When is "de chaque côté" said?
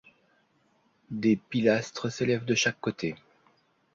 2.45-3.15